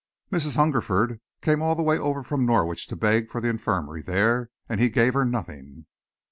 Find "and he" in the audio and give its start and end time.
4.67-4.89